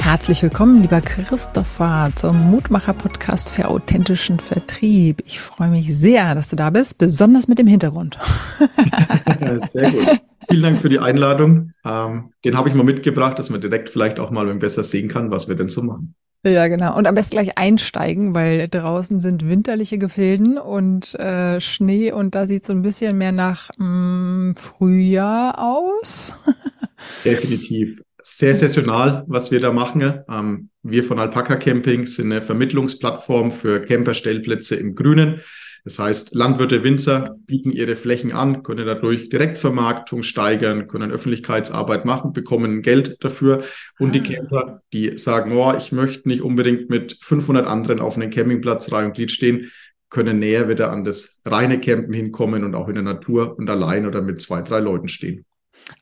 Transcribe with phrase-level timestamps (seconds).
[0.00, 5.22] Herzlich willkommen, lieber Christopher, zum Mutmacher-Podcast für authentischen Vertrieb.
[5.26, 8.18] Ich freue mich sehr, dass du da bist, besonders mit dem Hintergrund.
[9.72, 10.20] sehr gut.
[10.48, 11.72] Vielen Dank für die Einladung.
[11.84, 15.30] Ähm, den habe ich mal mitgebracht, dass man direkt vielleicht auch mal besser sehen kann,
[15.30, 16.14] was wir denn so machen.
[16.46, 16.96] Ja, genau.
[16.96, 22.46] Und am besten gleich einsteigen, weil draußen sind winterliche Gefilden und äh, Schnee und da
[22.46, 26.36] sieht so ein bisschen mehr nach mh, mm, Frühjahr aus.
[27.24, 28.00] Definitiv
[28.38, 30.22] sehr saisonal, was wir da machen.
[30.28, 35.40] Ähm, wir von Alpaka Camping sind eine Vermittlungsplattform für Camperstellplätze im Grünen.
[35.84, 42.32] Das heißt, Landwirte, Winzer bieten ihre Flächen an, können dadurch Direktvermarktung steigern, können Öffentlichkeitsarbeit machen,
[42.32, 43.64] bekommen Geld dafür.
[43.98, 44.12] Und ah.
[44.12, 48.92] die Camper, die sagen, oh, ich möchte nicht unbedingt mit 500 anderen auf einem Campingplatz
[48.92, 49.70] Reihe und Glied stehen,
[50.10, 54.06] können näher wieder an das reine Campen hinkommen und auch in der Natur und allein
[54.06, 55.46] oder mit zwei, drei Leuten stehen.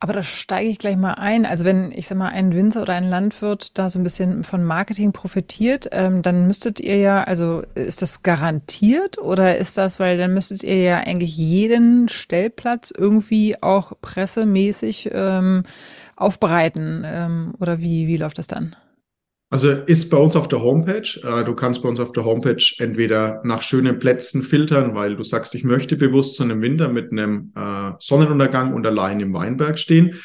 [0.01, 1.45] Aber da steige ich gleich mal ein.
[1.45, 4.63] Also wenn, ich sag mal, ein Winzer oder ein Landwirt da so ein bisschen von
[4.63, 10.17] Marketing profitiert, ähm, dann müsstet ihr ja, also ist das garantiert oder ist das, weil
[10.19, 15.65] dann müsstet ihr ja eigentlich jeden Stellplatz irgendwie auch pressemäßig ähm,
[16.17, 17.03] aufbereiten?
[17.05, 18.77] Ähm, oder wie, wie läuft das dann?
[19.51, 21.09] Also ist bei uns auf der Homepage.
[21.23, 25.23] Äh, du kannst bei uns auf der Homepage entweder nach schönen Plätzen filtern, weil du
[25.23, 29.79] sagst, ich möchte bewusst zu einem Winter mit einem äh, Sonnenuntergang und allein im Weinberg
[29.79, 30.17] stehen.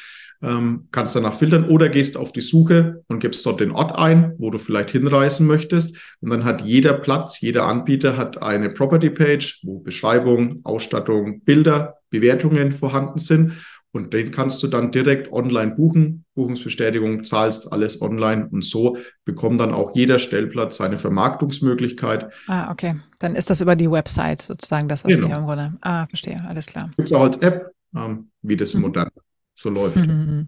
[0.41, 4.33] Ähm, kannst danach filtern oder gehst auf die Suche und gibst dort den Ort ein,
[4.39, 5.97] wo du vielleicht hinreisen möchtest.
[6.19, 11.99] Und dann hat jeder Platz, jeder Anbieter hat eine Property Page, wo Beschreibung, Ausstattung, Bilder,
[12.09, 13.53] Bewertungen vorhanden sind.
[13.93, 16.25] Und den kannst du dann direkt online buchen.
[16.33, 22.33] Buchungsbestätigung, zahlst alles online und so bekommt dann auch jeder Stellplatz seine Vermarktungsmöglichkeit.
[22.47, 22.95] Ah, okay.
[23.19, 25.27] Dann ist das über die Website sozusagen das, was genau.
[25.27, 25.73] ihr im Grunde.
[25.81, 26.89] Ah, verstehe, alles klar.
[26.97, 28.81] Gibt es auch als App, ähm, wie das mhm.
[28.81, 29.09] modern
[29.53, 29.95] so läuft.
[29.95, 30.47] Mhm.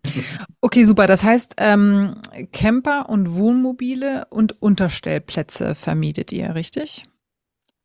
[0.62, 1.06] Okay, super.
[1.06, 2.16] Das heißt, ähm,
[2.52, 7.04] Camper und Wohnmobile und Unterstellplätze vermietet ihr, richtig?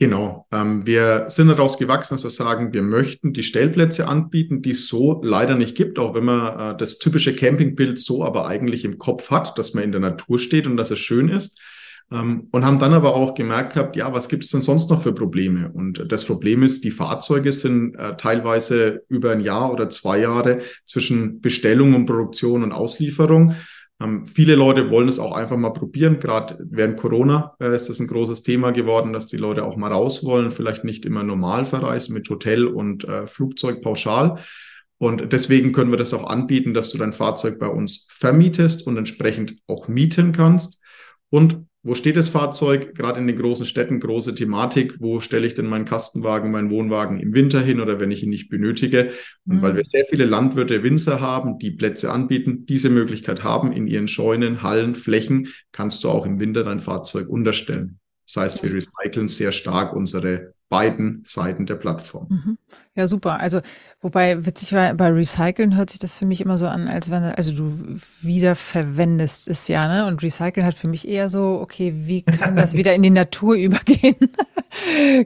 [0.01, 0.47] Genau.
[0.51, 4.89] Ähm, wir sind daraus gewachsen, dass wir sagen, wir möchten die Stellplätze anbieten, die es
[4.89, 8.97] so leider nicht gibt, auch wenn man äh, das typische Campingbild so aber eigentlich im
[8.97, 11.61] Kopf hat, dass man in der Natur steht und dass es schön ist.
[12.11, 15.03] Ähm, und haben dann aber auch gemerkt gehabt, ja, was gibt es denn sonst noch
[15.03, 15.71] für Probleme?
[15.71, 20.63] Und das Problem ist, die Fahrzeuge sind äh, teilweise über ein Jahr oder zwei Jahre
[20.87, 23.55] zwischen Bestellung und Produktion und Auslieferung.
[24.01, 26.19] Ähm, viele Leute wollen es auch einfach mal probieren.
[26.19, 29.93] Gerade während Corona äh, ist das ein großes Thema geworden, dass die Leute auch mal
[29.93, 34.39] raus wollen, vielleicht nicht immer normal verreisen mit Hotel und äh, Flugzeug pauschal.
[34.99, 38.99] Und deswegen können wir das auch anbieten, dass du dein Fahrzeug bei uns vermietest und
[38.99, 40.83] entsprechend auch mieten kannst.
[41.31, 42.95] Und wo steht das Fahrzeug?
[42.95, 44.97] Gerade in den großen Städten, große Thematik.
[45.01, 48.29] Wo stelle ich denn meinen Kastenwagen, meinen Wohnwagen im Winter hin oder wenn ich ihn
[48.31, 49.13] nicht benötige?
[49.47, 49.63] Und mhm.
[49.63, 54.09] weil wir sehr viele Landwirte, Winzer haben, die Plätze anbieten, diese Möglichkeit haben in ihren
[54.09, 58.00] Scheunen, Hallen, Flächen, kannst du auch im Winter dein Fahrzeug unterstellen.
[58.35, 62.29] Das heißt, wir recyceln sehr stark unsere beiden Seiten der Plattform.
[62.31, 62.59] Mhm.
[62.95, 63.41] Ja, super.
[63.41, 63.61] Also,
[64.01, 67.25] wobei witzig war, bei Recyceln hört sich das für mich immer so an, als wenn,
[67.25, 70.07] also du wiederverwendest es ja, ne?
[70.07, 73.55] Und Recyceln hat für mich eher so, okay, wie kann das wieder in die Natur
[73.57, 74.15] übergehen?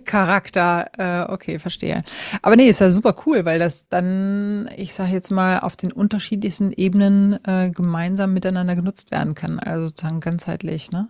[0.06, 2.04] Charakter, äh, okay, verstehe.
[2.41, 5.93] Aber nee, ist ja super cool, weil das dann, ich sage jetzt mal, auf den
[5.93, 9.59] unterschiedlichsten Ebenen äh, gemeinsam miteinander genutzt werden kann.
[9.59, 11.09] Also sozusagen ganzheitlich, ne?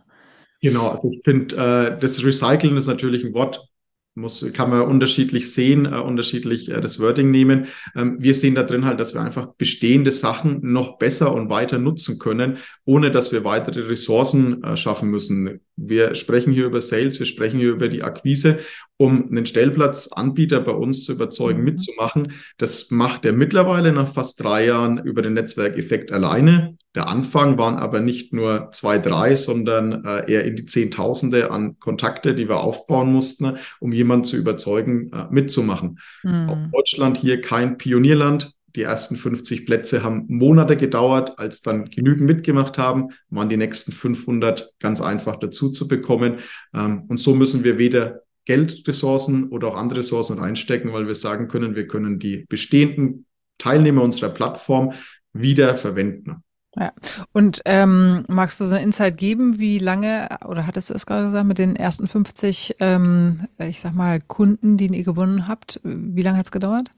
[0.65, 3.69] Genau, also ich finde, äh, das Recyceln ist natürlich ein Wort,
[4.15, 7.67] muss, kann man unterschiedlich sehen, äh, unterschiedlich äh, das Wording nehmen.
[7.95, 11.77] Ähm, wir sehen da drin halt, dass wir einfach bestehende Sachen noch besser und weiter
[11.77, 15.61] nutzen können, ohne dass wir weitere Ressourcen äh, schaffen müssen.
[15.77, 18.61] Wir sprechen hier über Sales, wir sprechen hier über die Akquise,
[18.97, 21.65] um einen Stellplatzanbieter bei uns zu überzeugen, mhm.
[21.65, 22.33] mitzumachen.
[22.59, 26.77] Das macht er mittlerweile nach fast drei Jahren über den Netzwerkeffekt alleine.
[26.95, 31.79] Der Anfang waren aber nicht nur zwei, drei, sondern äh, eher in die Zehntausende an
[31.81, 35.99] Kontakte, die wir aufbauen mussten, um jemanden zu überzeugen, äh, mitzumachen.
[36.23, 36.49] Mhm.
[36.49, 38.53] Auch Deutschland hier kein Pionierland.
[38.77, 41.39] Die ersten 50 Plätze haben Monate gedauert.
[41.39, 46.39] Als dann genügend mitgemacht haben, waren die nächsten 500 ganz einfach dazu zu bekommen.
[46.73, 51.49] Ähm, und so müssen wir weder Geldressourcen oder auch andere Ressourcen reinstecken, weil wir sagen
[51.49, 53.27] können, wir können die bestehenden
[53.59, 54.93] Teilnehmer unserer Plattform
[55.33, 56.43] wieder verwenden.
[56.77, 56.93] Ja.
[57.33, 61.27] Und ähm, magst du so ein Insight geben, wie lange, oder hattest du es gerade
[61.27, 66.23] gesagt, mit den ersten 50, ähm, ich sag mal, Kunden, die ihr gewonnen habt, wie
[66.23, 66.91] lange hat es gedauert?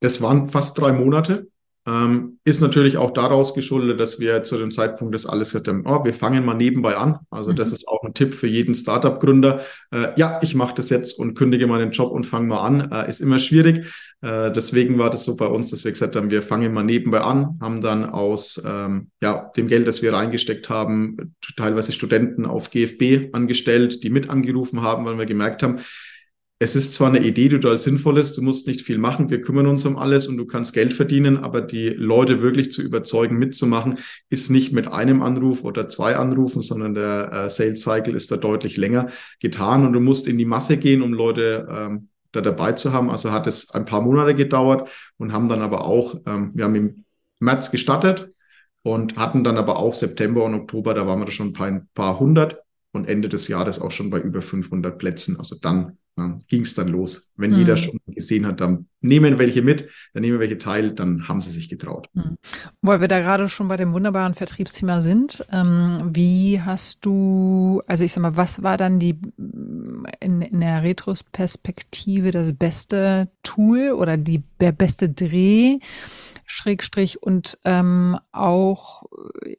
[0.00, 1.48] Das waren fast drei Monate.
[1.88, 6.04] Ähm, ist natürlich auch daraus geschuldet, dass wir zu dem Zeitpunkt das alles hatten, oh,
[6.04, 7.20] wir fangen mal nebenbei an.
[7.30, 7.56] Also mhm.
[7.56, 9.62] das ist auch ein Tipp für jeden Startup-Gründer.
[9.90, 12.92] Äh, ja, ich mache das jetzt und kündige meinen Job und fange mal an.
[12.92, 13.86] Äh, ist immer schwierig.
[14.20, 17.20] Äh, deswegen war das so bei uns, dass wir gesagt haben, wir fangen mal nebenbei
[17.20, 22.70] an, haben dann aus ähm, ja, dem Geld, das wir reingesteckt haben, teilweise Studenten auf
[22.70, 25.78] GFB angestellt, die mit angerufen haben, weil wir gemerkt haben,
[26.60, 29.40] es ist zwar eine Idee, die total sinnvoll ist, du musst nicht viel machen, wir
[29.40, 33.38] kümmern uns um alles und du kannst Geld verdienen, aber die Leute wirklich zu überzeugen,
[33.38, 38.32] mitzumachen, ist nicht mit einem Anruf oder zwei Anrufen, sondern der äh, Sales Cycle ist
[38.32, 39.08] da deutlich länger
[39.38, 43.08] getan und du musst in die Masse gehen, um Leute ähm, da dabei zu haben.
[43.08, 46.74] Also hat es ein paar Monate gedauert und haben dann aber auch, ähm, wir haben
[46.74, 47.04] im
[47.38, 48.32] März gestartet
[48.82, 51.68] und hatten dann aber auch September und Oktober, da waren wir da schon ein paar,
[51.68, 55.36] ein paar hundert und Ende des Jahres auch schon bei über 500 Plätzen.
[55.38, 57.32] Also dann ja, ging es dann los.
[57.36, 57.58] Wenn mhm.
[57.58, 61.50] jeder schon gesehen hat, dann nehmen welche mit, dann nehmen welche teil, dann haben sie
[61.50, 62.08] sich getraut.
[62.12, 62.36] Mhm.
[62.82, 68.04] Weil wir da gerade schon bei dem wunderbaren Vertriebsthema sind, ähm, wie hast du, also
[68.04, 69.18] ich sag mal, was war dann die
[70.20, 75.78] in, in der Retrospektive das beste Tool oder die, der beste Dreh?
[76.50, 79.04] Schrägstrich und ähm, auch,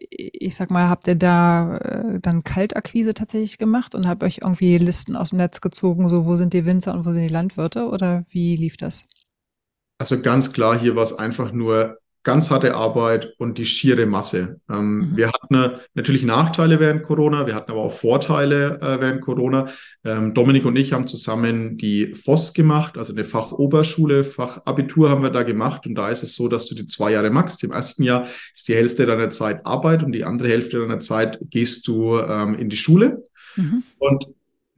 [0.09, 4.77] ich sag mal, habt ihr da äh, dann Kaltakquise tatsächlich gemacht und habt euch irgendwie
[4.79, 7.87] Listen aus dem Netz gezogen, so wo sind die Winzer und wo sind die Landwirte
[7.87, 9.05] oder wie lief das?
[9.99, 14.59] Also ganz klar, hier war es einfach nur ganz harte Arbeit und die schiere Masse.
[14.69, 15.17] Ähm, mhm.
[15.17, 19.69] Wir hatten natürlich Nachteile während Corona, wir hatten aber auch Vorteile äh, während Corona.
[20.03, 25.29] Ähm, Dominik und ich haben zusammen die FOS gemacht, also eine Fachoberschule, Fachabitur haben wir
[25.29, 25.87] da gemacht.
[25.87, 27.63] Und da ist es so, dass du die zwei Jahre machst.
[27.63, 31.39] Im ersten Jahr ist die Hälfte deiner Zeit Arbeit und die andere Hälfte deiner Zeit
[31.49, 33.27] gehst du ähm, in die Schule.
[33.55, 33.83] Mhm.
[33.97, 34.27] Und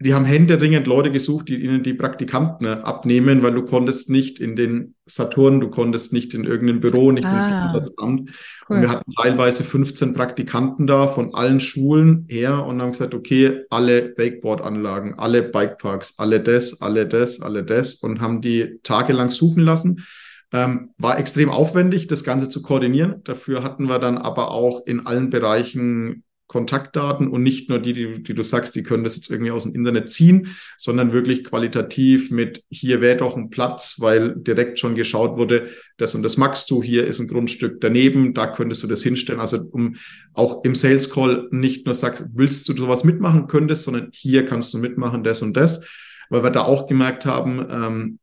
[0.01, 4.39] die haben händeringend Leute gesucht, die ihnen die Praktikanten ne, abnehmen, weil du konntest nicht
[4.39, 8.31] in den Saturn, du konntest nicht in irgendein Büro, nicht ah, ins Gesundheitsamt.
[8.67, 8.75] Cool.
[8.75, 13.61] Und wir hatten teilweise 15 Praktikanten da von allen Schulen her und haben gesagt, okay,
[13.69, 19.63] alle Wakeboard-Anlagen, alle Bikeparks, alle das, alle das, alle das und haben die tagelang suchen
[19.63, 20.05] lassen.
[20.53, 23.21] Ähm, war extrem aufwendig, das Ganze zu koordinieren.
[23.23, 28.23] Dafür hatten wir dann aber auch in allen Bereichen Kontaktdaten und nicht nur die, die,
[28.23, 32.29] die, du sagst, die können das jetzt irgendwie aus dem Internet ziehen, sondern wirklich qualitativ
[32.29, 36.69] mit hier wäre doch ein Platz, weil direkt schon geschaut wurde, das und das magst
[36.69, 39.39] du, hier ist ein Grundstück daneben, da könntest du das hinstellen.
[39.39, 39.95] Also um
[40.33, 44.73] auch im Sales Call nicht nur sagst, willst du sowas mitmachen könntest, sondern hier kannst
[44.73, 45.85] du mitmachen, das und das,
[46.29, 48.19] weil wir da auch gemerkt haben, ähm,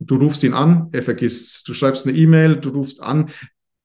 [0.00, 1.66] Du rufst ihn an, er vergisst.
[1.68, 3.30] Du schreibst eine E-Mail, du rufst an,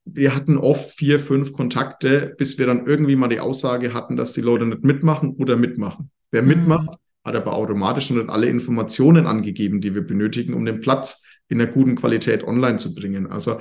[0.05, 4.33] wir hatten oft vier, fünf Kontakte, bis wir dann irgendwie mal die Aussage hatten, dass
[4.33, 6.11] die Leute nicht mitmachen oder mitmachen.
[6.31, 6.47] Wer mhm.
[6.47, 11.61] mitmacht, hat aber automatisch schon alle Informationen angegeben, die wir benötigen, um den Platz in
[11.61, 13.27] einer guten Qualität online zu bringen.
[13.27, 13.59] Also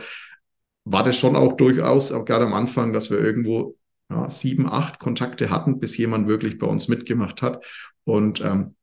[0.84, 3.76] war das schon auch durchaus, auch gerade am Anfang, dass wir irgendwo
[4.10, 7.64] ja, sieben, acht Kontakte hatten, bis jemand wirklich bei uns mitgemacht hat.
[8.04, 8.74] Und ähm,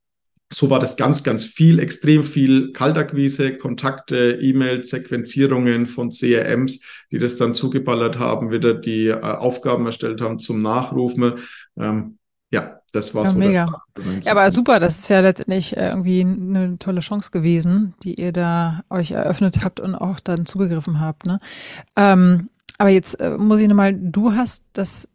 [0.51, 6.81] so war das ganz, ganz viel, extrem viel Kaltakquise, Kontakte, E-Mails, Sequenzierungen von CRMs,
[7.11, 11.33] die das dann zugeballert haben, wieder die äh, Aufgaben erstellt haben zum Nachrufen.
[11.77, 12.17] Ähm,
[12.51, 13.39] ja, das war ja, so.
[13.39, 13.81] Mega.
[14.23, 18.31] Ja, aber super, das ist ja letztendlich äh, irgendwie eine tolle Chance gewesen, die ihr
[18.31, 21.25] da euch eröffnet habt und auch dann zugegriffen habt.
[21.25, 21.39] Ne?
[21.95, 25.09] Ähm, aber jetzt äh, muss ich nochmal, du hast das,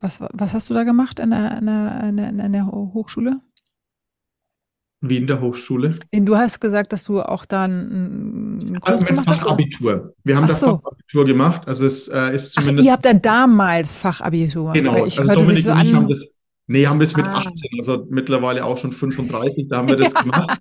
[0.00, 3.40] was, was hast du da gemacht an der, an der, an der Hochschule?
[5.06, 5.96] Wie in der Hochschule.
[6.12, 10.14] Du hast gesagt, dass du auch da einen Kurs also gemacht Fachabitur.
[10.24, 10.78] Wir haben Ach das so.
[10.78, 11.68] Fachabitur gemacht.
[11.68, 12.80] Also es äh, ist zumindest.
[12.80, 14.72] Ach, ihr habt ja damals Fachabitur.
[14.72, 15.04] Genau.
[15.04, 16.28] Ich also Dominik so und ich haben das.
[16.66, 17.34] Nee, haben wir es mit ah.
[17.34, 20.58] 18, also mittlerweile auch schon 35, da haben wir das gemacht.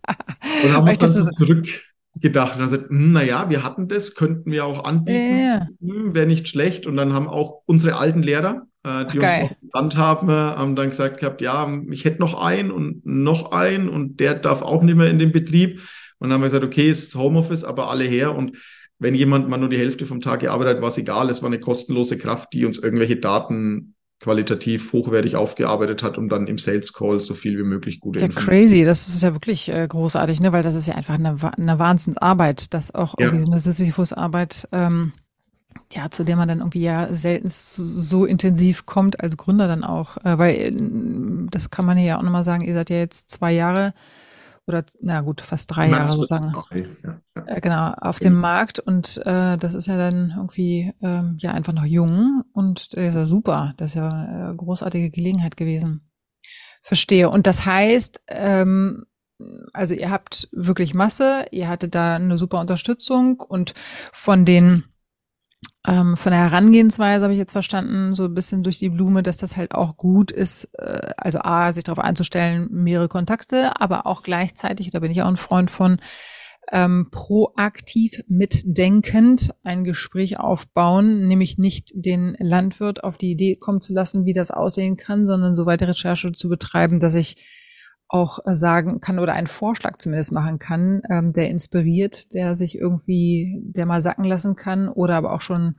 [0.63, 4.51] und haben uns dann so zurückgedacht und dann gesagt, hm, naja, wir hatten das, könnten
[4.51, 6.85] wir auch anbieten, ja, hm, wäre nicht schlecht.
[6.87, 10.75] Und dann haben auch unsere alten Lehrer, äh, die Ach, uns noch genannt haben, haben
[10.75, 14.81] dann gesagt gehabt, ja, ich hätte noch einen und noch einen und der darf auch
[14.81, 15.81] nicht mehr in den Betrieb.
[16.19, 18.35] Und dann haben wir gesagt, okay, es ist Homeoffice, aber alle her.
[18.35, 18.57] Und
[18.99, 21.29] wenn jemand mal nur die Hälfte vom Tag gearbeitet hat, war es egal.
[21.29, 26.47] Es war eine kostenlose Kraft, die uns irgendwelche Daten qualitativ hochwertig aufgearbeitet hat, um dann
[26.47, 28.85] im Sales Call so viel wie möglich gute Ja, crazy.
[28.85, 30.53] Das ist ja wirklich äh, großartig, ne?
[30.53, 33.25] weil das ist ja einfach eine, eine Wahnsinnsarbeit, das auch ja.
[33.25, 35.11] irgendwie so eine Sisyphus-Arbeit ähm,
[35.93, 40.17] ja, zu der man dann irgendwie ja selten so intensiv kommt als Gründer dann auch,
[40.17, 40.71] äh, weil äh,
[41.49, 43.93] das kann man ja auch nochmal sagen, ihr seid ja jetzt zwei Jahre
[44.65, 46.55] oder na gut, fast drei Jahre sozusagen.
[46.55, 47.45] Okay, ja, ja.
[47.45, 51.73] Äh, genau, auf dem Markt und äh, das ist ja dann irgendwie ähm, ja einfach
[51.73, 56.09] noch jung und das ist ja super, das ist ja eine großartige Gelegenheit gewesen.
[56.81, 57.29] Verstehe.
[57.29, 59.05] Und das heißt, ähm,
[59.71, 63.73] also ihr habt wirklich Masse, ihr hattet da eine super Unterstützung und
[64.11, 64.83] von den
[65.87, 69.37] ähm, von der Herangehensweise habe ich jetzt verstanden, so ein bisschen durch die Blume, dass
[69.37, 74.23] das halt auch gut ist, äh, also A, sich darauf einzustellen, mehrere Kontakte, aber auch
[74.23, 75.99] gleichzeitig, da bin ich auch ein Freund von,
[76.71, 83.93] ähm, proaktiv mitdenkend ein Gespräch aufbauen, nämlich nicht den Landwirt auf die Idee kommen zu
[83.93, 87.35] lassen, wie das aussehen kann, sondern so weiter Recherche zu betreiben, dass ich
[88.13, 92.77] auch äh, sagen kann oder einen Vorschlag zumindest machen kann, ähm, der inspiriert, der sich
[92.77, 95.75] irgendwie, der mal sacken lassen kann oder aber auch schon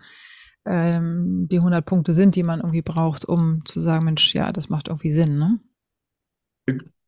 [0.67, 4.69] ähm, die 100 Punkte sind, die man irgendwie braucht, um zu sagen, Mensch, ja, das
[4.69, 5.61] macht irgendwie Sinn, ne?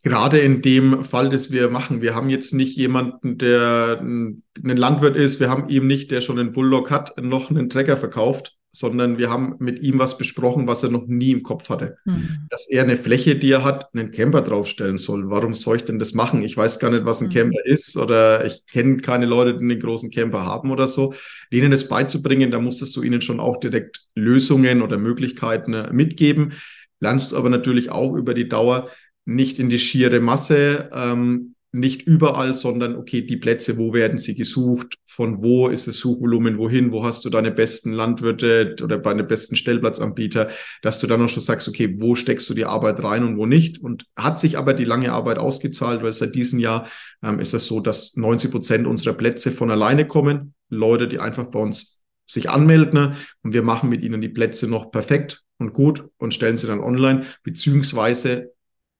[0.05, 5.17] Gerade in dem Fall, das wir machen, wir haben jetzt nicht jemanden, der ein Landwirt
[5.17, 9.19] ist, wir haben ihm nicht, der schon einen Bulldog hat, noch einen Trecker verkauft, sondern
[9.19, 11.97] wir haben mit ihm was besprochen, was er noch nie im Kopf hatte.
[12.05, 12.47] Mhm.
[12.51, 15.31] Dass er eine Fläche, die er hat, einen Camper draufstellen soll.
[15.31, 16.43] Warum soll ich denn das machen?
[16.43, 17.33] Ich weiß gar nicht, was ein mhm.
[17.33, 21.15] Camper ist oder ich kenne keine Leute, die einen großen Camper haben oder so.
[21.53, 26.53] Denen das beizubringen, da musstest du ihnen schon auch direkt Lösungen oder Möglichkeiten äh, mitgeben.
[27.01, 28.91] Lernst aber natürlich auch über die Dauer
[29.25, 34.35] nicht in die schiere Masse ähm, nicht überall, sondern okay, die Plätze, wo werden sie
[34.35, 39.25] gesucht, von wo ist das Suchvolumen, wohin, wo hast du deine besten Landwirte oder deine
[39.25, 40.49] besten Stellplatzanbieter,
[40.83, 43.45] dass du dann auch schon sagst, okay, wo steckst du die Arbeit rein und wo
[43.45, 43.79] nicht.
[43.79, 46.89] Und hat sich aber die lange Arbeit ausgezahlt, weil seit diesem Jahr
[47.23, 50.55] ähm, ist es so, dass 90 Prozent unserer Plätze von alleine kommen.
[50.71, 53.17] Leute, die einfach bei uns sich anmelden ne?
[53.43, 56.81] und wir machen mit ihnen die Plätze noch perfekt und gut und stellen sie dann
[56.81, 58.53] online, beziehungsweise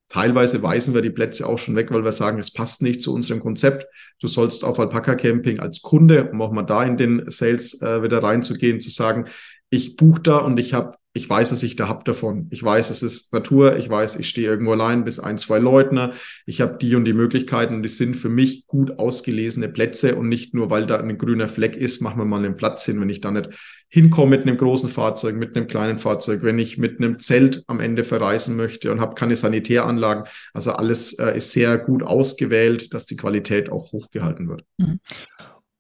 [0.09, 3.13] Teilweise weisen wir die Plätze auch schon weg, weil wir sagen, es passt nicht zu
[3.13, 3.87] unserem Konzept.
[4.21, 8.03] Du sollst auf Alpaka Camping als Kunde, um auch mal da in den Sales äh,
[8.03, 9.27] wieder reinzugehen, zu sagen,
[9.69, 12.47] ich buche da und ich habe ich weiß, dass ich da hab davon.
[12.51, 13.79] Ich weiß, es ist Natur.
[13.79, 16.13] Ich weiß, ich stehe irgendwo allein bis ein, zwei Leutner.
[16.45, 20.29] Ich habe die und die Möglichkeiten und die sind für mich gut ausgelesene Plätze und
[20.29, 23.09] nicht nur, weil da ein grüner Fleck ist, machen wir mal einen Platz hin, wenn
[23.09, 23.49] ich da nicht
[23.89, 27.81] hinkomme mit einem großen Fahrzeug, mit einem kleinen Fahrzeug, wenn ich mit einem Zelt am
[27.81, 30.25] Ende verreisen möchte und habe keine Sanitäranlagen.
[30.53, 34.65] Also alles äh, ist sehr gut ausgewählt, dass die Qualität auch hochgehalten wird.
[34.79, 35.01] Mhm.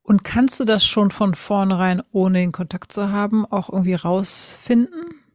[0.03, 5.25] Und kannst du das schon von vornherein, ohne den Kontakt zu haben, auch irgendwie rausfinden?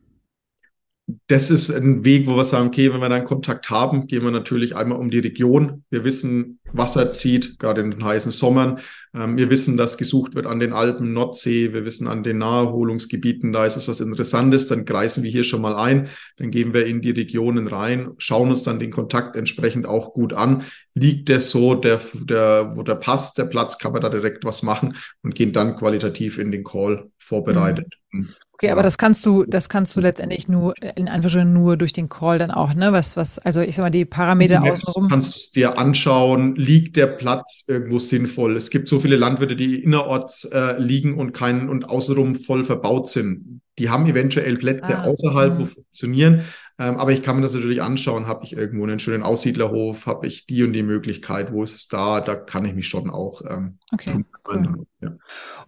[1.27, 4.32] Das ist ein Weg, wo wir sagen, okay, wenn wir dann Kontakt haben, gehen wir
[4.32, 5.84] natürlich einmal um die Region.
[5.89, 8.80] Wir wissen, Wasser zieht, gerade in den heißen Sommern.
[9.13, 11.74] Ähm, wir wissen, dass gesucht wird an den Alpen, Nordsee.
[11.74, 14.68] Wir wissen an den Naherholungsgebieten, da ist es was Interessantes.
[14.68, 16.10] Dann kreisen wir hier schon mal ein.
[16.38, 20.34] Dann gehen wir in die Regionen rein, schauen uns dann den Kontakt entsprechend auch gut
[20.34, 20.63] an.
[20.94, 24.63] Liegt der so, der, der, wo der passt, der Platz, kann man da direkt was
[24.63, 27.96] machen und gehen dann qualitativ in den Call vorbereitet.
[28.12, 28.30] Mhm.
[28.62, 32.10] Okay, aber das kannst du, das kannst du letztendlich nur, in Anführungsstrichen nur durch den
[32.10, 32.91] Call dann auch, ne?
[32.91, 35.10] Was, was, also ich sag mal, die Parameter außenrum.
[35.10, 38.56] Kannst du es dir anschauen, liegt der Platz irgendwo sinnvoll?
[38.56, 43.10] Es gibt so viele Landwirte, die innerorts äh, liegen und keinen und außenrum voll verbaut
[43.10, 43.62] sind.
[43.80, 45.65] Die haben eventuell Plätze ah, außerhalb, wo mhm.
[45.65, 46.41] funktionieren.
[46.81, 48.25] Ähm, aber ich kann mir das natürlich anschauen.
[48.25, 50.07] Habe ich irgendwo einen schönen Aussiedlerhof?
[50.07, 51.51] Habe ich die und die Möglichkeit?
[51.53, 52.21] Wo ist es da?
[52.21, 54.88] Da kann ich mich schon auch ähm, okay, cool.
[55.00, 55.11] ja.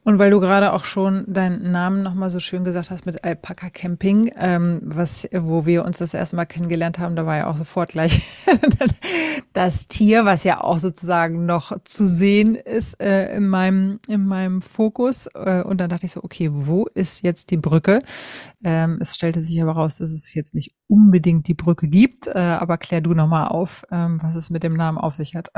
[0.04, 3.70] Und weil du gerade auch schon deinen Namen nochmal so schön gesagt hast mit Alpaka
[3.70, 7.58] Camping, ähm, was, wo wir uns das erste Mal kennengelernt haben, da war ja auch
[7.58, 8.24] sofort gleich
[9.54, 14.64] das Tier, was ja auch sozusagen noch zu sehen ist äh, in meinem in meinem
[14.64, 15.28] Fokus.
[15.36, 18.02] Äh, und dann dachte ich so, okay, wo ist jetzt die Brücke?
[18.64, 22.38] Ähm, es stellte sich aber raus, dass es jetzt nicht unbedingt die Brücke gibt, äh,
[22.38, 25.50] aber klär du nochmal auf, ähm, was es mit dem Namen auf sich hat.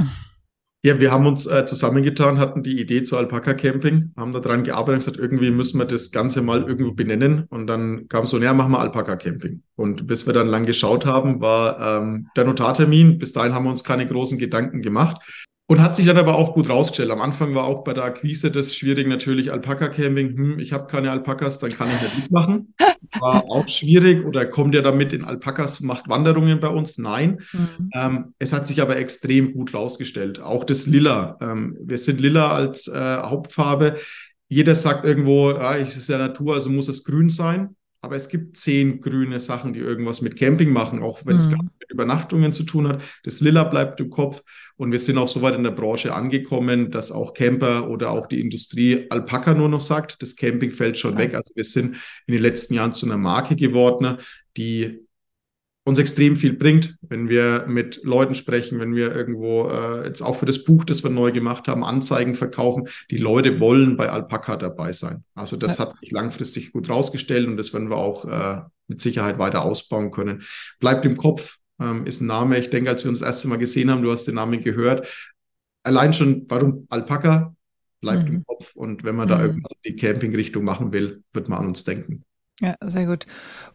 [0.85, 4.93] Ja, wir haben uns äh, zusammengetan, hatten die Idee zu Alpaka Camping, haben daran gearbeitet
[4.93, 7.45] und gesagt, irgendwie müssen wir das Ganze mal irgendwo benennen.
[7.49, 9.63] Und dann kam so, naja, machen wir Alpaka Camping.
[9.75, 13.17] Und bis wir dann lang geschaut haben, war ähm, der Notartermin.
[13.17, 15.23] Bis dahin haben wir uns keine großen Gedanken gemacht.
[15.67, 17.09] Und hat sich dann aber auch gut rausgestellt.
[17.09, 20.37] Am Anfang war auch bei der Akquise das schwierig, natürlich Alpaka-Camping.
[20.37, 22.75] Hm, ich habe keine Alpakas, dann kann ich nicht mitmachen.
[23.19, 24.25] War auch schwierig.
[24.25, 26.97] Oder kommt ihr damit in Alpakas, macht Wanderungen bei uns?
[26.97, 27.41] Nein.
[27.53, 27.89] Mhm.
[27.93, 30.39] Ähm, es hat sich aber extrem gut rausgestellt.
[30.39, 31.37] Auch das Lila.
[31.41, 33.97] Ähm, wir sind Lila als äh, Hauptfarbe.
[34.47, 37.75] Jeder sagt irgendwo, ah, es ist ja Natur, also muss es grün sein.
[38.05, 41.71] Aber es gibt zehn grüne Sachen, die irgendwas mit Camping machen, auch wenn es mhm.
[41.79, 43.01] mit Übernachtungen zu tun hat.
[43.23, 44.43] Das Lila bleibt im Kopf.
[44.75, 48.27] Und wir sind auch so weit in der Branche angekommen, dass auch Camper oder auch
[48.27, 51.17] die Industrie Alpaka nur noch sagt, das Camping fällt schon ja.
[51.17, 51.33] weg.
[51.33, 51.95] Also wir sind
[52.27, 54.17] in den letzten Jahren zu einer Marke geworden,
[54.55, 55.04] die
[55.85, 60.35] uns extrem viel bringt, wenn wir mit Leuten sprechen, wenn wir irgendwo äh, jetzt auch
[60.35, 62.87] für das Buch, das wir neu gemacht haben, Anzeigen verkaufen.
[63.11, 65.23] Die Leute wollen bei Alpaka dabei sein.
[65.35, 65.85] Also das ja.
[65.85, 70.09] hat sich langfristig gut rausgestellt und das werden wir auch äh, mit Sicherheit weiter ausbauen
[70.09, 70.41] können.
[70.79, 72.57] Bleibt im Kopf, ähm, ist ein Name.
[72.57, 75.07] Ich denke, als wir uns das erste Mal gesehen haben, du hast den Namen gehört.
[75.83, 77.55] Allein schon, warum Alpaka
[78.01, 78.37] bleibt mhm.
[78.37, 78.75] im Kopf.
[78.75, 79.43] Und wenn man da mhm.
[79.43, 82.23] irgendwas in die Campingrichtung machen will, wird man an uns denken.
[82.61, 83.25] Ja, sehr gut.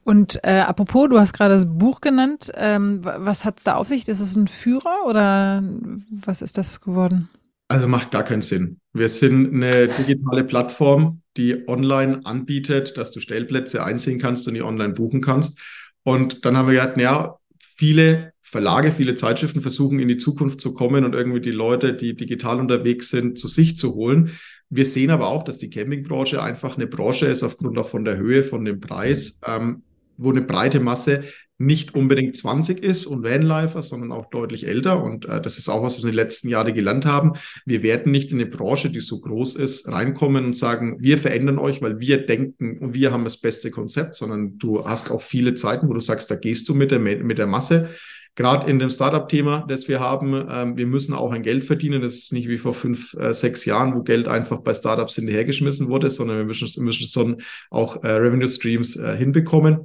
[0.04, 2.50] Und äh, apropos, du hast gerade das Buch genannt.
[2.54, 4.08] Ähm, was hat es da auf sich?
[4.08, 5.62] Ist es ein Führer oder
[6.10, 7.28] was ist das geworden?
[7.68, 8.80] Also macht gar keinen Sinn.
[8.92, 14.62] Wir sind eine digitale Plattform, die online anbietet, dass du Stellplätze einsehen kannst und die
[14.62, 15.60] online buchen kannst.
[16.02, 20.75] Und dann haben wir gedacht, naja, viele Verlage, viele Zeitschriften versuchen in die Zukunft zu
[20.75, 24.32] kommen und irgendwie die Leute, die digital unterwegs sind, zu sich zu holen.
[24.71, 28.17] Wir sehen aber auch, dass die Campingbranche einfach eine Branche ist, aufgrund auch von der
[28.17, 29.83] Höhe, von dem Preis, ähm,
[30.17, 31.25] wo eine breite Masse
[31.61, 35.03] nicht unbedingt 20 ist und Vanlifer, sondern auch deutlich älter.
[35.03, 37.35] Und äh, das ist auch, was wir in den letzten Jahren gelernt haben.
[37.67, 41.59] Wir werden nicht in eine Branche, die so groß ist, reinkommen und sagen, wir verändern
[41.59, 45.55] euch, weil wir denken und wir haben das beste Konzept, sondern du hast auch viele
[45.55, 47.91] Zeiten, wo du sagst, da gehst du mit der, mit der Masse.
[48.40, 52.00] Gerade in dem Startup-Thema, das wir haben, ähm, wir müssen auch ein Geld verdienen.
[52.00, 55.88] Das ist nicht wie vor fünf, äh, sechs Jahren, wo Geld einfach bei Startups hinterhergeschmissen
[55.88, 59.80] wurde, sondern wir müssen, müssen schon auch äh, Revenue Streams äh, hinbekommen.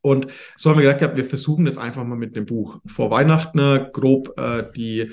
[0.00, 2.80] Und so haben wir gedacht, wir versuchen das einfach mal mit dem Buch.
[2.86, 5.10] Vor Weihnachten äh, grob äh, die,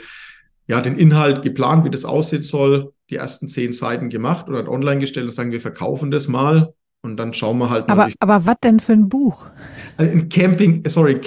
[0.66, 4.70] ja, den Inhalt geplant, wie das aussehen soll, die ersten zehn Seiten gemacht und dann
[4.70, 6.74] online gestellt und sagen, wir verkaufen das mal.
[7.04, 7.94] Und dann schauen wir halt mal.
[7.94, 9.48] Aber, aber was denn für ein Buch?
[9.98, 11.20] Ein Camping, sorry,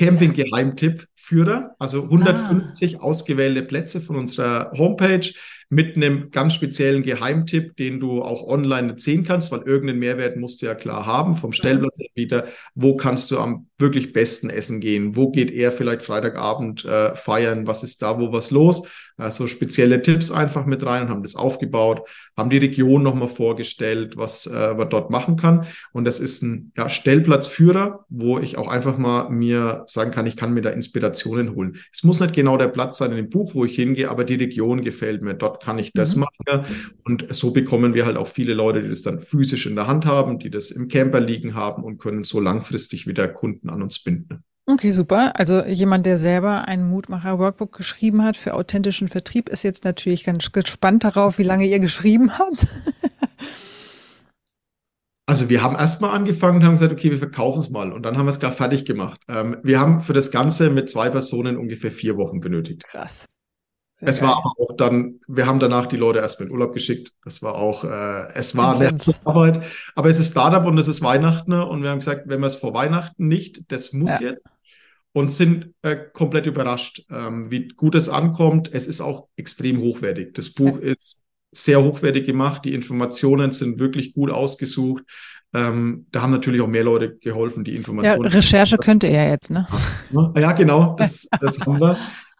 [1.24, 1.74] Camping-Geheimtipp-Führer.
[1.78, 3.00] Also 150 ah.
[3.00, 5.32] ausgewählte Plätze von unserer Homepage
[5.70, 10.62] mit einem ganz speziellen Geheimtipp, den du auch online sehen kannst, weil irgendeinen Mehrwert musst
[10.62, 12.46] du ja klar haben vom Stellplatzanbieter.
[12.74, 15.16] Wo kannst du am wirklich besten essen gehen?
[15.16, 17.66] Wo geht er vielleicht Freitagabend äh, feiern?
[17.66, 18.86] Was ist da, wo was los?
[19.16, 22.02] Also spezielle Tipps einfach mit rein und haben das aufgebaut,
[22.36, 25.66] haben die Region nochmal vorgestellt, was äh, man dort machen kann.
[25.92, 30.36] Und das ist ein ja, Stellplatzführer, wo ich auch einfach mal mir sagen kann, ich
[30.36, 30.70] kann mir da
[31.14, 31.76] Inspirationen holen.
[31.92, 34.34] Es muss nicht genau der Platz sein in dem Buch, wo ich hingehe, aber die
[34.34, 35.34] Region gefällt mir.
[35.34, 36.22] Dort kann ich das mhm.
[36.22, 36.64] machen.
[37.04, 40.06] Und so bekommen wir halt auch viele Leute, die das dann physisch in der Hand
[40.06, 43.98] haben, die das im Camper liegen haben und können so langfristig wieder Kunden an uns
[44.00, 44.42] binden.
[44.66, 45.32] Okay, super.
[45.38, 50.52] Also jemand, der selber ein Mutmacher-Workbook geschrieben hat für authentischen Vertrieb, ist jetzt natürlich ganz
[50.52, 52.66] gespannt darauf, wie lange ihr geschrieben habt.
[55.26, 57.92] Also wir haben erstmal angefangen und haben gesagt, okay, wir verkaufen es mal.
[57.92, 59.20] Und dann haben wir es gar fertig gemacht.
[59.28, 62.84] Ähm, wir haben für das Ganze mit zwei Personen ungefähr vier Wochen benötigt.
[62.84, 63.26] Krass.
[63.94, 64.28] Sehr es geil.
[64.28, 67.12] war aber auch dann, wir haben danach die Leute erstmal in Urlaub geschickt.
[67.24, 69.62] Das war auch, äh, es war eine Arbeit.
[69.94, 71.52] Aber es ist Startup und es ist Weihnachten.
[71.52, 74.30] Und wir haben gesagt, wenn wir es vor Weihnachten nicht, das muss ja.
[74.30, 74.42] jetzt
[75.14, 78.68] und sind äh, komplett überrascht, ähm, wie gut es ankommt.
[78.74, 80.34] Es ist auch extrem hochwertig.
[80.34, 80.92] Das Buch ja.
[80.92, 81.22] ist
[81.56, 82.64] sehr hochwertig gemacht.
[82.64, 85.04] Die Informationen sind wirklich gut ausgesucht.
[85.52, 88.24] Ähm, da haben natürlich auch mehr Leute geholfen, die Informationen.
[88.24, 89.66] Ja, Recherche könnte er jetzt, ne?
[90.36, 91.96] Ja, genau, das, das haben wir.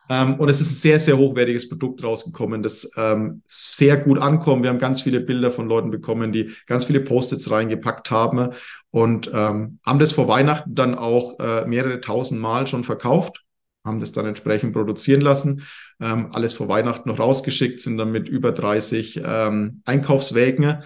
[0.09, 4.63] Ähm, und es ist ein sehr, sehr hochwertiges Produkt rausgekommen, das ähm, sehr gut ankommt.
[4.63, 8.51] Wir haben ganz viele Bilder von Leuten bekommen, die ganz viele Post-its reingepackt haben
[8.91, 13.45] und ähm, haben das vor Weihnachten dann auch äh, mehrere tausend Mal schon verkauft,
[13.85, 15.63] haben das dann entsprechend produzieren lassen,
[16.01, 20.83] ähm, alles vor Weihnachten noch rausgeschickt, sind dann mit über 30 ähm, Einkaufswägen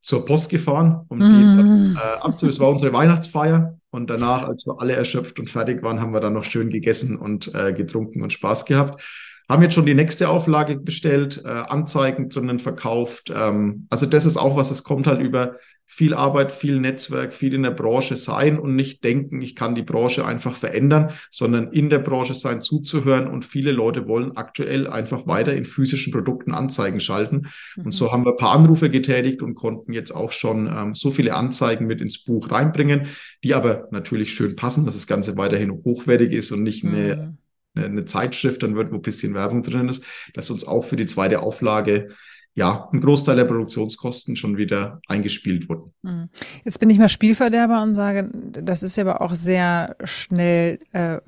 [0.00, 1.94] zur Post gefahren, um mm.
[1.94, 2.50] die äh, abzuholen.
[2.50, 6.20] Es war unsere Weihnachtsfeier und danach, als wir alle erschöpft und fertig waren, haben wir
[6.20, 9.02] dann noch schön gegessen und äh, getrunken und Spaß gehabt.
[9.48, 13.32] Haben jetzt schon die nächste Auflage bestellt, äh, Anzeigen drinnen verkauft.
[13.34, 15.56] Ähm, also das ist auch was, es kommt halt über
[15.90, 19.82] viel Arbeit, viel Netzwerk, viel in der Branche sein und nicht denken, ich kann die
[19.82, 23.26] Branche einfach verändern, sondern in der Branche sein, zuzuhören.
[23.26, 27.48] Und viele Leute wollen aktuell einfach weiter in physischen Produkten Anzeigen schalten.
[27.74, 27.86] Mhm.
[27.86, 31.10] Und so haben wir ein paar Anrufe getätigt und konnten jetzt auch schon ähm, so
[31.10, 33.06] viele Anzeigen mit ins Buch reinbringen,
[33.42, 37.38] die aber natürlich schön passen, dass das Ganze weiterhin hochwertig ist und nicht eine, mhm.
[37.74, 40.96] eine, eine Zeitschrift dann wird, wo ein bisschen Werbung drin ist, dass uns auch für
[40.96, 42.10] die zweite Auflage
[42.54, 45.92] ja, ein Großteil der Produktionskosten schon wieder eingespielt wurden.
[46.04, 46.28] Hm.
[46.64, 51.20] Jetzt bin ich mal Spielverderber und sage, das ist ja aber auch sehr schnell, äh,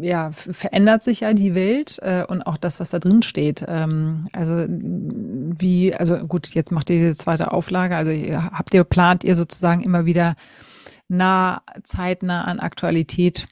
[0.00, 3.62] ja, verändert sich ja die Welt äh, und auch das, was da drin steht.
[3.68, 8.84] Ähm, also wie, also gut, jetzt macht ihr diese zweite Auflage, also ihr, habt ihr,
[8.84, 10.34] plant ihr sozusagen immer wieder
[11.08, 13.48] nah, zeitnah an Aktualität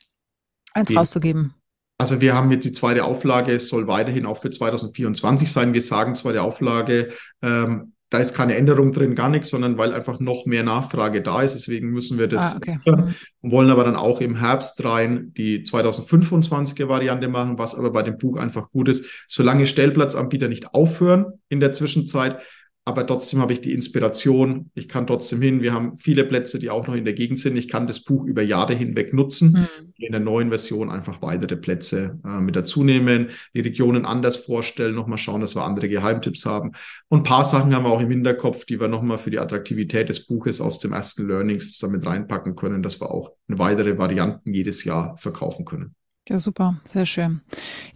[0.72, 1.54] eins rauszugeben?
[2.02, 5.72] Also wir haben jetzt die zweite Auflage, soll weiterhin auch für 2024 sein.
[5.72, 7.10] Wir sagen zweite Auflage,
[7.42, 11.42] ähm, da ist keine Änderung drin, gar nichts, sondern weil einfach noch mehr Nachfrage da
[11.42, 11.54] ist.
[11.54, 12.78] Deswegen müssen wir das ah, okay.
[12.84, 13.14] mhm.
[13.40, 18.18] wollen aber dann auch im Herbst rein die 2025er Variante machen, was aber bei dem
[18.18, 19.04] Buch einfach gut ist.
[19.28, 22.42] Solange Stellplatzanbieter nicht aufhören in der Zwischenzeit,
[22.84, 24.70] aber trotzdem habe ich die Inspiration.
[24.74, 25.62] Ich kann trotzdem hin.
[25.62, 27.56] Wir haben viele Plätze, die auch noch in der Gegend sind.
[27.56, 29.52] Ich kann das Buch über Jahre hinweg nutzen.
[29.52, 29.92] Mhm.
[29.98, 34.96] In der neuen Version einfach weitere Plätze äh, mit dazu nehmen, die Regionen anders vorstellen,
[34.96, 36.72] nochmal schauen, dass wir andere Geheimtipps haben.
[37.08, 40.08] Und ein paar Sachen haben wir auch im Hinterkopf, die wir nochmal für die Attraktivität
[40.08, 44.82] des Buches aus dem ersten Learnings damit reinpacken können, dass wir auch weitere Varianten jedes
[44.82, 45.94] Jahr verkaufen können.
[46.28, 47.40] Ja, super, sehr schön.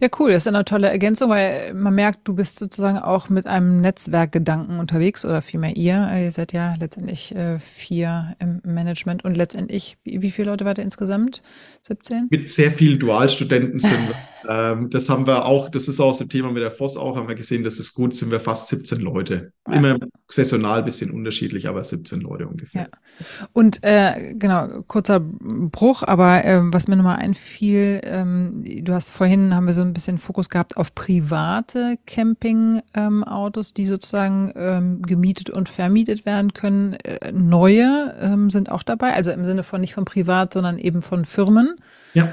[0.01, 3.47] Ja, cool, das ist eine tolle Ergänzung, weil man merkt, du bist sozusagen auch mit
[3.47, 6.11] einem Netzwerkgedanken unterwegs oder vielmehr ihr.
[6.13, 10.77] Ihr seid ja letztendlich äh, vier im Management und letztendlich, wie, wie viele Leute wart
[10.77, 11.41] ihr insgesamt?
[11.83, 12.27] 17?
[12.29, 14.15] Mit sehr vielen Dualstudenten sind wir.
[14.49, 17.27] ähm, das haben wir auch, das ist auch das Thema mit der FOS auch, haben
[17.27, 19.51] wir gesehen, das ist gut, sind wir fast 17 Leute.
[19.67, 19.75] Ja.
[19.75, 19.97] Immer
[20.29, 22.89] saisonal ein bisschen unterschiedlich, aber 17 Leute ungefähr.
[22.91, 23.47] Ja.
[23.53, 29.53] Und äh, genau, kurzer Bruch, aber äh, was mir nochmal einfiel, ähm, du hast vorhin,
[29.53, 35.49] haben wir so ein bisschen Fokus gehabt auf private Campingautos, ähm, die sozusagen ähm, gemietet
[35.49, 36.93] und vermietet werden können.
[36.93, 41.01] Äh, neue ähm, sind auch dabei, also im Sinne von nicht von privat, sondern eben
[41.01, 41.75] von Firmen.
[42.13, 42.31] Ja.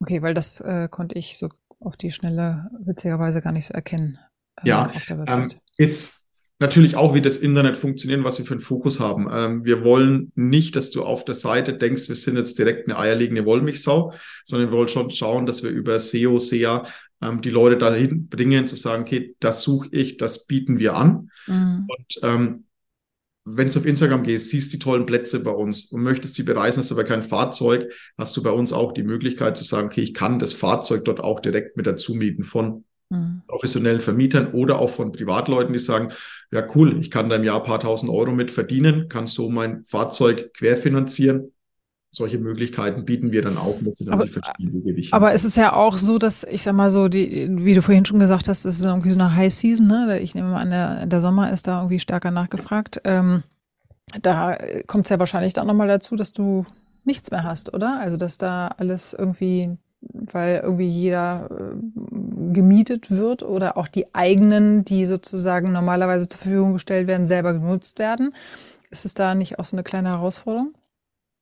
[0.00, 1.48] Okay, weil das äh, konnte ich so
[1.80, 4.18] auf die Schnelle witzigerweise gar nicht so erkennen.
[4.62, 4.90] Äh, ja,
[5.26, 6.26] ähm, ist
[6.58, 9.28] natürlich auch, wie das Internet funktioniert, was wir für einen Fokus haben.
[9.30, 12.98] Ähm, wir wollen nicht, dass du auf der Seite denkst, wir sind jetzt direkt eine
[12.98, 14.12] eierlegende Wollmilchsau,
[14.44, 16.84] sondern wir wollen schon schauen, dass wir über SEO, SEA
[17.22, 21.30] ähm, die Leute dahin bringen, zu sagen, okay, das suche ich, das bieten wir an.
[21.46, 21.86] Mhm.
[21.88, 22.64] Und ähm,
[23.48, 26.80] wenn du auf Instagram gehst, siehst die tollen Plätze bei uns und möchtest die bereisen,
[26.80, 30.14] hast aber kein Fahrzeug, hast du bei uns auch die Möglichkeit zu sagen, okay, ich
[30.14, 33.42] kann das Fahrzeug dort auch direkt mit dazu mieten von mhm.
[33.46, 36.08] professionellen Vermietern oder auch von Privatleuten, die sagen,
[36.50, 39.48] ja cool, ich kann da im Jahr ein paar tausend Euro mit verdienen, kann so
[39.48, 41.52] mein Fahrzeug querfinanzieren
[42.10, 43.76] solche Möglichkeiten bieten wir dann auch.
[43.80, 45.14] Das sind dann aber, die verschiedenen Gewichte.
[45.14, 48.04] Aber es ist ja auch so, dass ich sag mal so, die, wie du vorhin
[48.04, 49.86] schon gesagt hast, es ist irgendwie so eine High Season.
[49.86, 50.18] Ne?
[50.20, 53.00] Ich nehme mal an, der, der Sommer ist da irgendwie stärker nachgefragt.
[53.04, 53.42] Ähm,
[54.22, 56.64] da kommt es ja wahrscheinlich dann nochmal dazu, dass du
[57.04, 57.98] nichts mehr hast, oder?
[58.00, 64.84] Also dass da alles irgendwie, weil irgendwie jeder äh, gemietet wird oder auch die eigenen,
[64.84, 68.34] die sozusagen normalerweise zur Verfügung gestellt werden, selber genutzt werden.
[68.90, 70.74] Ist es da nicht auch so eine kleine Herausforderung?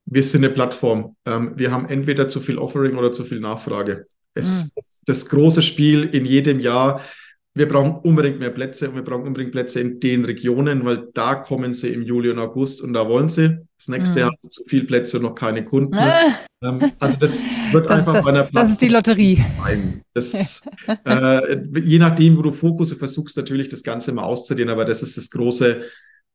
[0.06, 1.16] Wir sind eine Plattform.
[1.24, 4.06] Ähm, wir haben entweder zu viel Offering oder zu viel Nachfrage.
[4.34, 4.70] Es, mhm.
[4.74, 7.00] das, das große Spiel in jedem Jahr.
[7.56, 11.36] Wir brauchen unbedingt mehr Plätze und wir brauchen unbedingt Plätze in den Regionen, weil da
[11.36, 13.58] kommen sie im Juli und August und da wollen sie.
[13.78, 14.20] Das nächste mhm.
[14.20, 15.96] Jahr hast du zu viele Plätze und noch keine Kunden.
[16.62, 17.38] ähm, also das
[17.70, 18.62] wird das, einfach das, bei einer Plattform.
[18.62, 19.44] Das ist die Lotterie.
[19.62, 20.02] Sein.
[20.14, 20.62] Das,
[21.04, 25.16] äh, je nachdem, wo du Fokus versuchst, natürlich das Ganze mal auszudehnen, aber das ist
[25.16, 25.82] das große,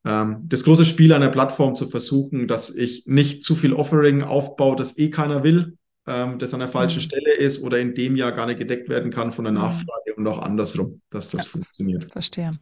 [0.02, 4.96] das große Spiel einer Plattform zu versuchen, dass ich nicht zu viel Offering aufbaue, das
[4.96, 7.04] eh keiner will, ähm, das an der falschen mhm.
[7.04, 9.60] Stelle ist oder in dem Jahr gar nicht gedeckt werden kann von der mhm.
[9.60, 12.10] Nachfrage und auch andersrum, dass das ja, funktioniert.
[12.10, 12.58] Verstehe.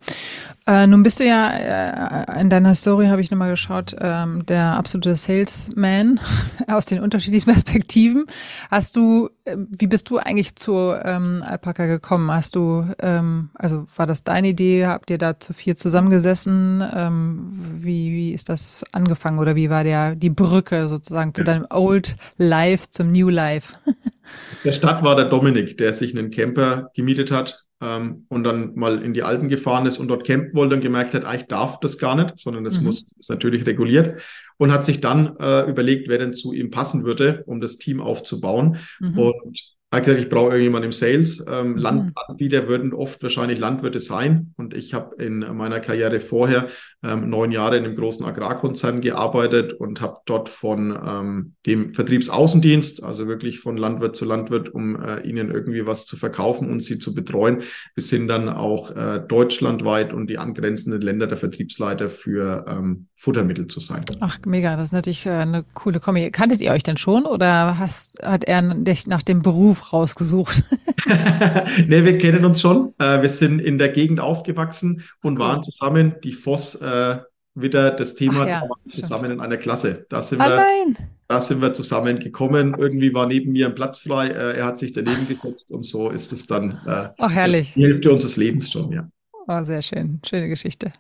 [0.67, 4.75] Äh, nun bist du ja, äh, in deiner Story habe ich nochmal geschaut, ähm, der
[4.77, 6.21] absolute Salesman
[6.67, 8.25] aus den unterschiedlichen Perspektiven.
[8.71, 12.31] Hast du, wie bist du eigentlich zur ähm, Alpaka gekommen?
[12.31, 14.87] Hast du, ähm, also war das deine Idee?
[14.87, 16.83] Habt ihr da zu viel zusammengesessen?
[16.95, 21.67] Ähm, wie, wie ist das angefangen oder wie war der, die Brücke sozusagen zu deinem
[21.71, 23.75] Old Life zum New Life?
[24.65, 29.03] der Stadt war der Dominik, der sich einen Camper gemietet hat ähm, und dann mal
[29.03, 31.81] in die Alpen gefahren ist und dort campen wollte und gemerkt hat, ah, ich darf
[31.81, 32.87] das gar nicht, sondern das mhm.
[32.87, 34.21] muss, ist natürlich reguliert
[34.59, 38.01] und hat sich dann äh, überlegt, wer denn zu ihm passen würde, um das Team
[38.01, 38.79] aufzubauen.
[39.01, 39.19] Mhm.
[39.19, 41.45] Und habe gesagt, ich brauche irgendjemanden im Sales.
[41.51, 41.79] Ähm, mhm.
[41.79, 44.53] Landanbieter würden oft wahrscheinlich Landwirte sein.
[44.57, 46.69] Und ich habe in meiner Karriere vorher
[47.03, 53.03] ähm, neun Jahre in einem großen Agrarkonzern gearbeitet und habe dort von ähm, dem Vertriebsaußendienst,
[53.03, 56.99] also wirklich von Landwirt zu Landwirt, um äh, ihnen irgendwie was zu verkaufen und sie
[56.99, 57.63] zu betreuen,
[57.95, 63.69] bis hin dann auch äh, deutschlandweit und die angrenzenden Länder der Vertriebsleiter für ähm, Futtermittel
[63.69, 64.05] zu sein.
[64.21, 66.31] Ach, mega, das ist natürlich äh, eine coole Kombi.
[66.31, 70.65] Kanntet ihr euch denn schon oder hast, hat er dich nach dem Beruf Beruf rausgesucht?
[71.87, 72.95] ne, wir kennen uns schon.
[72.99, 77.19] Äh, wir sind in der Gegend aufgewachsen und waren zusammen die Voss äh,
[77.55, 78.63] wieder das Thema ja.
[78.93, 80.07] zusammen in einer Klasse.
[80.09, 81.11] Da sind, ah, wir, nein.
[81.27, 82.77] da sind wir zusammen gekommen.
[82.79, 84.29] Irgendwie war neben mir ein Platz frei.
[84.29, 87.75] Äh, er hat sich daneben gesetzt und so ist es dann äh, oh, herrlich.
[87.75, 89.09] die Hälfte unseres Lebens schon, ja.
[89.47, 90.21] Oh, sehr schön.
[90.27, 90.93] Schöne Geschichte.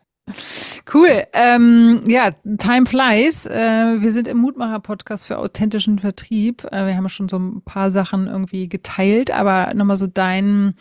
[0.93, 1.25] Cool.
[1.33, 3.47] Ähm, ja, Time flies.
[3.47, 6.65] Äh, wir sind im Mutmacher-Podcast für authentischen Vertrieb.
[6.73, 10.75] Äh, wir haben schon so ein paar Sachen irgendwie geteilt, aber nochmal so dein,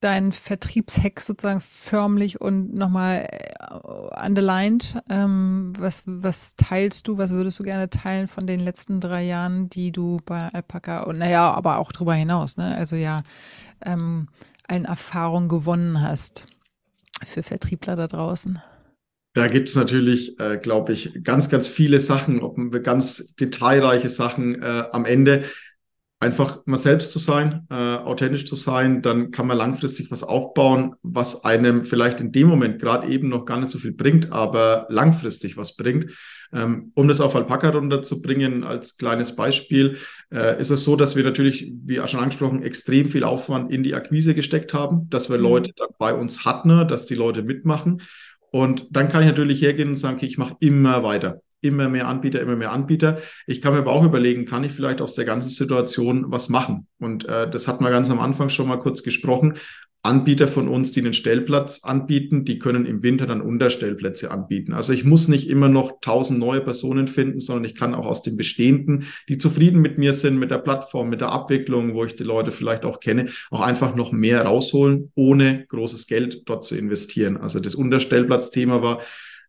[0.00, 5.02] dein Vertriebshack sozusagen förmlich und nochmal äh, underlined.
[5.08, 9.70] Ähm, was, was teilst du, was würdest du gerne teilen von den letzten drei Jahren,
[9.70, 12.74] die du bei Alpaca und naja, aber auch darüber hinaus, ne?
[12.74, 13.22] Also ja,
[13.84, 14.28] ähm,
[14.66, 16.46] eine Erfahrung gewonnen hast?
[17.24, 18.60] Für Vertriebler da draußen?
[19.32, 24.84] Da gibt es natürlich, äh, glaube ich, ganz, ganz viele Sachen, ganz detailreiche Sachen äh,
[24.90, 25.44] am Ende.
[26.22, 30.94] Einfach mal selbst zu sein, äh, authentisch zu sein, dann kann man langfristig was aufbauen,
[31.02, 34.86] was einem vielleicht in dem Moment gerade eben noch gar nicht so viel bringt, aber
[34.90, 36.10] langfristig was bringt.
[36.52, 39.96] Ähm, um das auf Alpaka runterzubringen, als kleines Beispiel,
[40.30, 43.82] äh, ist es so, dass wir natürlich, wie auch schon angesprochen, extrem viel Aufwand in
[43.82, 45.44] die Akquise gesteckt haben, dass wir mhm.
[45.44, 48.02] Leute dann bei uns hatten, dass die Leute mitmachen.
[48.50, 51.40] Und dann kann ich natürlich hergehen und sagen, okay, ich mache immer weiter.
[51.62, 53.18] Immer mehr Anbieter, immer mehr Anbieter.
[53.46, 56.86] Ich kann mir aber auch überlegen, kann ich vielleicht aus der ganzen Situation was machen?
[56.98, 59.58] Und äh, das hat man ganz am Anfang schon mal kurz gesprochen.
[60.02, 64.72] Anbieter von uns, die einen Stellplatz anbieten, die können im Winter dann Unterstellplätze anbieten.
[64.72, 68.22] Also ich muss nicht immer noch tausend neue Personen finden, sondern ich kann auch aus
[68.22, 72.16] den bestehenden, die zufrieden mit mir sind, mit der Plattform, mit der Abwicklung, wo ich
[72.16, 76.76] die Leute vielleicht auch kenne, auch einfach noch mehr rausholen, ohne großes Geld dort zu
[76.76, 77.36] investieren.
[77.36, 79.02] Also das Unterstellplatzthema war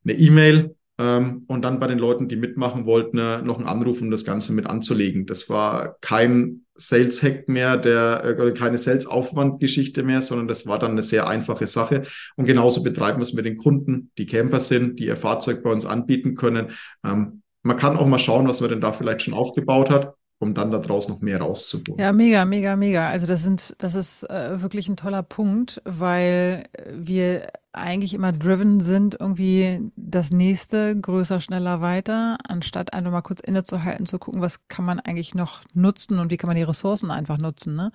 [0.03, 4.01] eine E-Mail, ähm, und dann bei den Leuten, die mitmachen wollten, äh, noch einen Anruf,
[4.01, 5.25] um das Ganze mit anzulegen.
[5.25, 11.01] Das war kein Sales-Hack mehr, der, äh, keine Sales-Aufwand-Geschichte mehr, sondern das war dann eine
[11.01, 12.03] sehr einfache Sache.
[12.35, 15.71] Und genauso betreiben wir es mit den Kunden, die Camper sind, die ihr Fahrzeug bei
[15.71, 16.69] uns anbieten können.
[17.03, 20.55] Ähm, man kann auch mal schauen, was man denn da vielleicht schon aufgebaut hat um
[20.55, 21.99] dann daraus noch mehr rauszuholen.
[21.99, 23.07] Ja, mega, mega, mega.
[23.07, 28.79] Also das sind, das ist äh, wirklich ein toller Punkt, weil wir eigentlich immer driven
[28.79, 34.67] sind, irgendwie das nächste, größer, schneller, weiter, anstatt einfach mal kurz innezuhalten, zu gucken, was
[34.67, 37.75] kann man eigentlich noch nutzen und wie kann man die Ressourcen einfach nutzen.
[37.75, 37.91] Ne?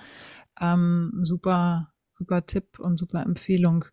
[0.60, 3.84] Ähm, super, super Tipp und super Empfehlung.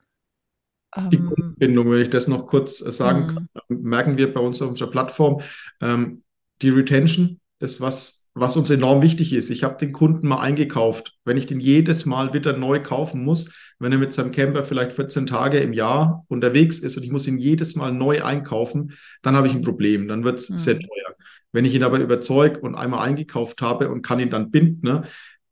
[1.11, 3.81] Die ähm, Kundenbindung, wenn ich das noch kurz äh, sagen kann, mhm.
[3.81, 5.41] merken wir bei uns auf unserer Plattform,
[5.81, 6.23] ähm,
[6.61, 9.51] die Retention ist was was uns enorm wichtig ist.
[9.51, 11.15] Ich habe den Kunden mal eingekauft.
[11.23, 14.93] Wenn ich den jedes Mal wieder neu kaufen muss, wenn er mit seinem Camper vielleicht
[14.93, 19.35] 14 Tage im Jahr unterwegs ist und ich muss ihn jedes Mal neu einkaufen, dann
[19.35, 20.07] habe ich ein Problem.
[20.07, 20.57] Dann wird es mhm.
[20.57, 21.15] sehr teuer.
[21.51, 25.03] Wenn ich ihn aber überzeuge und einmal eingekauft habe und kann ihn dann binden, ne,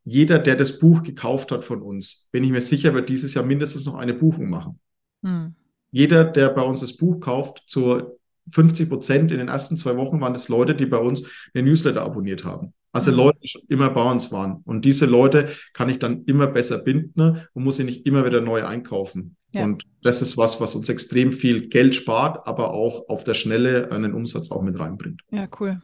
[0.04, 3.46] jeder, der das Buch gekauft hat von uns, bin ich mir sicher, wird dieses Jahr
[3.46, 4.80] mindestens noch eine Buchung machen.
[5.22, 5.54] Mhm.
[5.91, 8.17] Jeder, der bei uns das Buch kauft, zur
[8.52, 12.02] 50 Prozent in den ersten zwei Wochen waren das Leute, die bei uns den Newsletter
[12.02, 12.74] abonniert haben.
[12.94, 13.18] Also mhm.
[13.18, 14.62] Leute, die schon immer bei uns waren.
[14.66, 18.26] Und diese Leute kann ich dann immer besser binden ne, und muss sie nicht immer
[18.26, 19.38] wieder neu einkaufen.
[19.54, 19.64] Ja.
[19.64, 23.92] Und das ist was, was uns extrem viel Geld spart, aber auch auf der Schnelle
[23.92, 25.22] einen Umsatz auch mit reinbringt.
[25.32, 25.82] Ja, cool.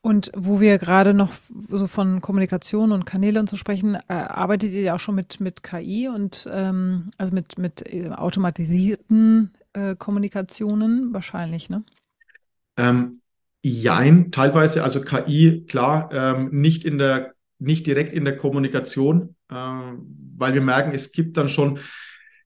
[0.00, 1.32] Und wo wir gerade noch
[1.68, 5.40] so von Kommunikation und Kanäle und so sprechen, äh, arbeitet ihr ja auch schon mit,
[5.40, 11.84] mit KI und ähm, also mit, mit äh, automatisierten äh, Kommunikationen wahrscheinlich, ne?
[12.76, 13.20] Ähm,
[13.62, 19.54] jein, teilweise, also KI, klar, ähm, nicht in der, nicht direkt in der Kommunikation, äh,
[19.54, 21.78] weil wir merken, es gibt dann schon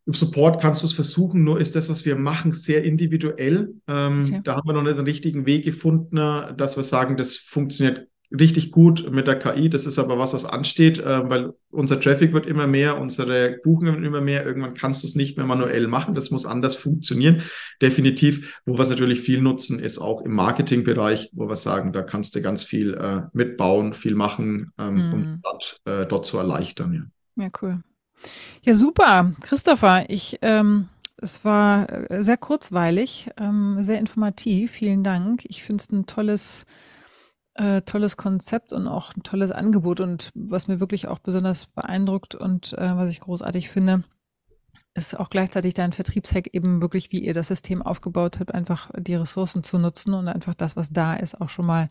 [0.04, 3.72] im Support kannst du es versuchen, nur ist das, was wir machen, sehr individuell.
[3.86, 4.40] Ähm, okay.
[4.42, 8.70] Da haben wir noch nicht den richtigen Weg gefunden, dass wir sagen, das funktioniert richtig
[8.70, 9.68] gut mit der KI.
[9.70, 13.94] Das ist aber was, was ansteht, äh, weil unser Traffic wird immer mehr, unsere Buchungen
[13.94, 14.44] werden immer mehr.
[14.44, 16.14] Irgendwann kannst du es nicht mehr manuell machen.
[16.14, 17.42] Das muss anders funktionieren.
[17.80, 18.60] Definitiv.
[18.64, 22.34] Wo wir es natürlich viel nutzen, ist auch im Marketingbereich, wo wir sagen, da kannst
[22.34, 25.12] du ganz viel äh, mitbauen, viel machen, ähm, mhm.
[25.12, 27.10] um dort, äh, dort zu erleichtern.
[27.36, 27.44] Ja.
[27.44, 27.82] ja, cool.
[28.62, 29.32] Ja, super.
[29.40, 34.72] Christopher, ich, ähm, es war äh, sehr kurzweilig, ähm, sehr informativ.
[34.72, 35.44] Vielen Dank.
[35.44, 36.66] Ich finde es ein tolles,
[37.54, 40.00] äh, tolles Konzept und auch ein tolles Angebot.
[40.00, 44.04] Und was mir wirklich auch besonders beeindruckt und äh, was ich großartig finde,
[44.94, 49.14] ist auch gleichzeitig dein Vertriebshack eben wirklich, wie ihr das System aufgebaut habt, einfach die
[49.14, 51.88] Ressourcen zu nutzen und einfach das, was da ist, auch schon mal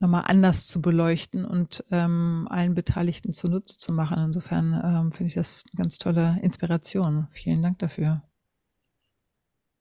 [0.00, 4.18] nochmal anders zu beleuchten und ähm, allen Beteiligten zunutze zu machen.
[4.18, 7.28] Insofern ähm, finde ich das eine ganz tolle Inspiration.
[7.30, 8.22] Vielen Dank dafür.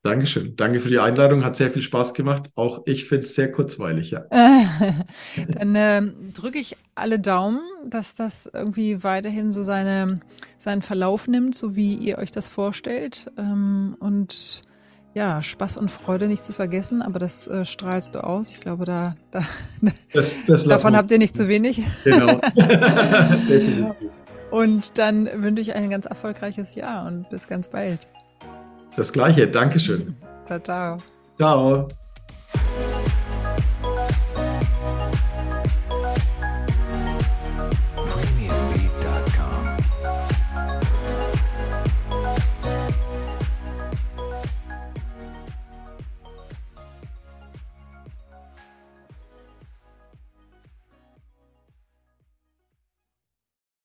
[0.04, 0.56] Dankeschön.
[0.56, 1.46] Danke für die Einladung.
[1.46, 2.50] Hat sehr viel Spaß gemacht.
[2.56, 4.26] Auch ich finde es sehr kurzweilig, ja.
[5.48, 6.02] Dann äh,
[6.34, 10.20] drücke ich alle Daumen, dass das irgendwie weiterhin so seine,
[10.58, 13.32] seinen Verlauf nimmt, so wie ihr euch das vorstellt.
[13.38, 14.64] Ähm, und
[15.14, 18.50] ja, Spaß und Freude nicht zu vergessen, aber das äh, strahlst du aus.
[18.50, 19.46] Ich glaube, da, da
[20.14, 21.84] das, das davon habt ihr nicht zu wenig.
[22.06, 22.40] Genau.
[24.52, 28.08] und dann wünsche ich ein ganz erfolgreiches Jahr und bis ganz bald.
[28.96, 30.16] Das gleiche, Dankeschön.
[30.46, 30.98] Ciao, ciao.
[31.38, 31.88] Ciao.